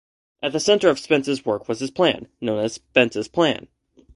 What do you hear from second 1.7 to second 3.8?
his Plan, known as 'Spence's Plan'.